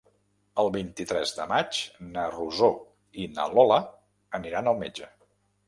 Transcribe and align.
El 0.61 0.69
vint-i-tres 0.75 1.33
de 1.39 1.45
maig 1.51 1.83
na 2.17 2.25
Rosó 2.37 2.71
i 3.21 3.29
na 3.37 3.47
Lola 3.55 3.79
aniran 4.41 4.75
al 4.77 4.85
metge. 4.85 5.15